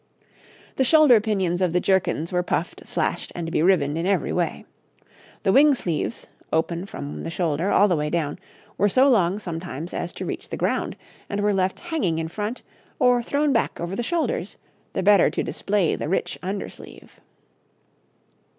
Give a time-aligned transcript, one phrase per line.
[0.77, 4.65] The shoulder pinions of the jerkins were puffed, slashed, and beribboned in every way.
[5.43, 8.39] The wing sleeves, open from the shoulder all the way down,
[8.79, 10.95] were so long sometimes as to reach the ground,
[11.29, 12.63] and were left hanging in front,
[12.97, 14.57] or thrown back over the shoulders,
[14.93, 17.19] the better to display the rich under sleeve.